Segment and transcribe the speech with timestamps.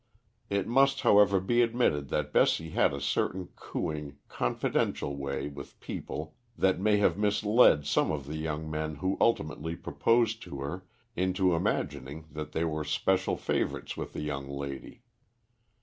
[0.49, 6.33] It must, however, be admitted that Bessie had a certain cooing, confidential way with people
[6.57, 11.53] that may have misled some of the young men who ultimately proposed to her into
[11.53, 15.03] imagining that they were special favourites with the young lady.